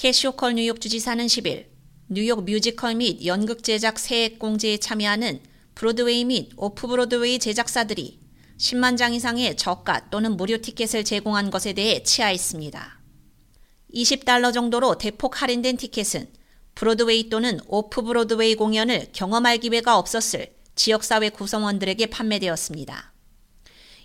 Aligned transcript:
캐시 0.00 0.28
호컬 0.28 0.54
뉴욕 0.54 0.80
주지사는 0.80 1.26
10일 1.26 1.66
뉴욕 2.08 2.42
뮤지컬 2.46 2.94
및 2.94 3.22
연극 3.26 3.62
제작 3.62 3.98
세액 3.98 4.38
공제에 4.38 4.78
참여하는 4.78 5.40
브로드웨이 5.74 6.24
및 6.24 6.52
오프 6.56 6.86
브로드웨이 6.86 7.38
제작사들이 7.38 8.18
10만 8.56 8.96
장 8.96 9.12
이상의 9.12 9.58
저가 9.58 10.08
또는 10.08 10.38
무료 10.38 10.56
티켓을 10.56 11.04
제공한 11.04 11.50
것에 11.50 11.74
대해 11.74 12.02
치하했습니다. 12.02 12.98
20달러 13.94 14.54
정도로 14.54 14.96
대폭 14.96 15.42
할인된 15.42 15.76
티켓은 15.76 16.30
브로드웨이 16.76 17.28
또는 17.28 17.60
오프 17.66 18.00
브로드웨이 18.00 18.54
공연을 18.54 19.08
경험할 19.12 19.58
기회가 19.58 19.98
없었을 19.98 20.54
지역사회 20.76 21.28
구성원들에게 21.28 22.06
판매되었습니다. 22.06 23.12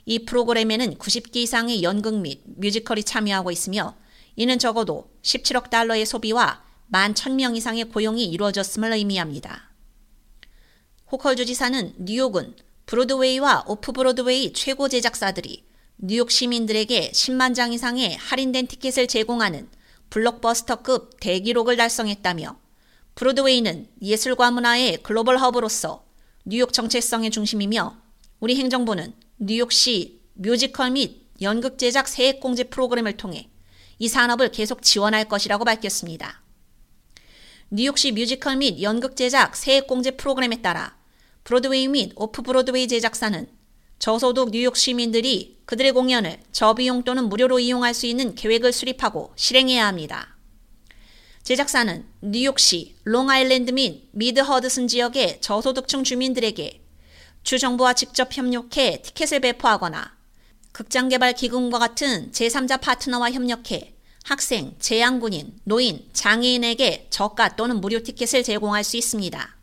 이 0.07 0.25
프로그램에는 0.25 0.95
90개 0.95 1.37
이상의 1.37 1.83
연극 1.83 2.19
및 2.19 2.41
뮤지컬이 2.57 3.05
참여하고 3.05 3.49
있으며 3.49 3.95
이는 4.35 4.59
적어도 4.59 5.09
17억 5.21 5.69
달러의 5.69 6.05
소비와 6.05 6.63
1만 6.91 7.13
1000명 7.13 7.55
이상의 7.55 7.85
고용이 7.85 8.25
이루어졌음을 8.25 8.91
의미합니다. 8.93 9.71
호컬 11.11 11.35
주지사는 11.35 11.95
뉴욕은 11.99 12.55
브로드웨이와 12.85 13.65
오프 13.67 13.91
브로드웨이 13.91 14.53
최고 14.53 14.87
제작사들이 14.87 15.65
뉴욕 15.97 16.29
시민들에게 16.29 17.11
10만 17.11 17.55
장 17.55 17.73
이상의 17.73 18.15
할인된 18.17 18.67
티켓을 18.67 19.07
제공하는 19.07 19.69
블록버스터급 20.09 21.19
대기록을 21.19 21.77
달성했다며 21.77 22.59
브로드웨이는 23.15 23.87
예술과 24.01 24.51
문화의 24.51 24.97
글로벌 25.01 25.37
허브로서 25.39 26.05
뉴욕 26.45 26.73
정체성의 26.73 27.31
중심이며 27.31 27.97
우리 28.39 28.55
행정부는 28.57 29.13
뉴욕시 29.39 30.21
뮤지컬 30.33 30.91
및 30.91 31.25
연극 31.41 31.77
제작 31.77 32.07
세액 32.07 32.39
공제 32.39 32.65
프로그램을 32.65 33.17
통해 33.17 33.49
이 33.99 34.07
산업을 34.07 34.51
계속 34.51 34.81
지원할 34.81 35.25
것이라고 35.25 35.65
밝혔습니다. 35.65 36.41
뉴욕시 37.69 38.11
뮤지컬 38.11 38.57
및 38.57 38.81
연극 38.81 39.15
제작 39.15 39.55
세액 39.55 39.87
공제 39.87 40.11
프로그램에 40.11 40.61
따라 40.61 40.95
브로드웨이 41.43 41.87
및 41.87 42.11
오프 42.15 42.41
브로드웨이 42.41 42.87
제작사는 42.87 43.47
저소득 43.99 44.51
뉴욕 44.51 44.75
시민들이 44.75 45.57
그들의 45.65 45.91
공연을 45.93 46.39
저비용 46.51 47.03
또는 47.03 47.29
무료로 47.29 47.59
이용할 47.59 47.93
수 47.93 48.05
있는 48.05 48.35
계획을 48.35 48.71
수립하고 48.71 49.33
실행해야 49.35 49.87
합니다. 49.87 50.35
제작사는 51.43 52.05
뉴욕시, 52.21 52.95
롱아일랜드 53.03 53.71
및 53.71 54.09
미드 54.11 54.39
허드슨 54.39 54.87
지역의 54.87 55.41
저소득층 55.41 56.03
주민들에게 56.03 56.81
주 57.43 57.59
정부와 57.59 57.93
직접 57.93 58.35
협력해 58.35 59.03
티켓을 59.03 59.39
배포하거나 59.39 60.14
극장개발기금과 60.75 61.79
같은 61.79 62.31
제3자 62.31 62.81
파트너와 62.81 63.31
협력해 63.31 63.95
학생, 64.25 64.75
재향군인, 64.79 65.57
노인, 65.63 66.09
장애인에게 66.11 67.07
저가 67.09 67.55
또는 67.55 67.79
무료 67.79 68.03
티켓을 68.03 68.43
제공할 68.43 68.83
수 68.83 68.97
있습니다. 68.97 69.55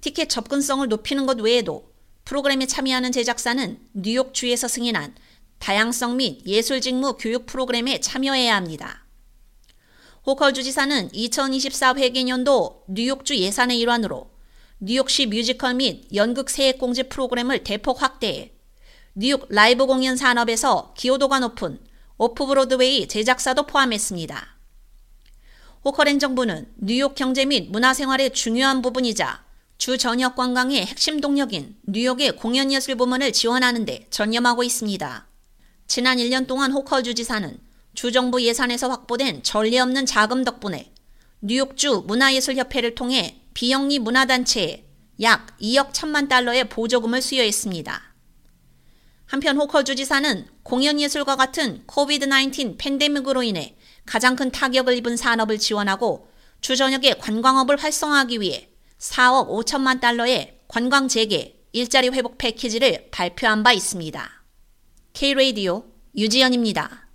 티켓 0.00 0.30
접근성을 0.30 0.88
높이는 0.88 1.26
것 1.26 1.38
외에도 1.40 1.92
프로그램에 2.24 2.64
참여하는 2.64 3.12
제작사는 3.12 3.78
뉴욕주에서 3.92 4.66
승인한 4.66 5.14
다양성 5.58 6.16
및 6.16 6.40
예술 6.46 6.80
직무 6.80 7.18
교육 7.18 7.44
프로그램에 7.44 8.00
참여해야 8.00 8.56
합니다. 8.56 9.04
호컬 10.24 10.54
주지사는 10.54 11.10
2024 11.12 11.94
회계년도 11.96 12.84
뉴욕주 12.88 13.36
예산의 13.36 13.78
일환으로 13.80 14.30
뉴욕시 14.80 15.26
뮤지컬 15.26 15.74
및 15.74 16.06
연극 16.14 16.48
세액 16.48 16.78
공제 16.78 17.02
프로그램을 17.02 17.62
대폭 17.64 18.00
확대해 18.00 18.57
뉴욕 19.14 19.46
라이브 19.48 19.86
공연 19.86 20.16
산업에서 20.16 20.94
기여도가 20.96 21.40
높은 21.40 21.80
오프 22.18 22.46
브로드웨이 22.46 23.08
제작사도 23.08 23.66
포함했습니다. 23.66 24.56
호컬 25.84 26.08
행정부는 26.08 26.72
뉴욕 26.76 27.14
경제 27.14 27.44
및 27.44 27.70
문화생활의 27.70 28.32
중요한 28.32 28.82
부분이자 28.82 29.44
주 29.78 29.96
전역 29.96 30.34
관광의 30.34 30.84
핵심 30.84 31.20
동력인 31.20 31.76
뉴욕의 31.84 32.36
공연예술 32.36 32.96
부문을 32.96 33.32
지원하는 33.32 33.84
데 33.84 34.06
전념하고 34.10 34.64
있습니다. 34.64 35.26
지난 35.86 36.18
1년 36.18 36.46
동안 36.46 36.72
호컬 36.72 37.04
주지사는 37.04 37.58
주정부 37.94 38.42
예산에서 38.42 38.88
확보된 38.88 39.42
전례 39.42 39.78
없는 39.78 40.04
자금 40.04 40.44
덕분에 40.44 40.92
뉴욕주 41.40 42.04
문화예술협회를 42.06 42.94
통해 42.94 43.40
비영리 43.54 44.00
문화단체에 44.00 44.84
약 45.22 45.56
2억 45.58 45.92
1천만 45.92 46.28
달러의 46.28 46.68
보조금을 46.68 47.22
수여했습니다. 47.22 48.07
한편 49.28 49.58
호컬 49.58 49.84
주지사는 49.84 50.46
공연예술과 50.62 51.36
같은 51.36 51.82
코비드-19 51.86 52.76
팬데믹으로 52.78 53.42
인해 53.42 53.76
가장 54.06 54.34
큰 54.34 54.50
타격을 54.50 54.96
입은 54.96 55.18
산업을 55.18 55.58
지원하고 55.58 56.28
주전역의 56.62 57.18
관광업을 57.18 57.76
활성화하기 57.76 58.40
위해 58.40 58.70
4억 58.98 59.48
5천만 59.50 60.00
달러의 60.00 60.60
관광 60.66 61.08
재개, 61.08 61.56
일자리 61.72 62.08
회복 62.08 62.38
패키지를 62.38 63.08
발표한 63.10 63.62
바 63.62 63.72
있습니다. 63.72 64.42
K-Radio 65.12 65.84
유지연입니다. 66.16 67.07